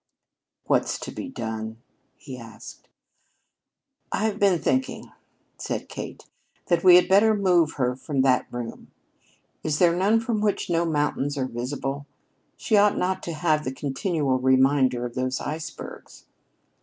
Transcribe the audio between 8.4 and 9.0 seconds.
room.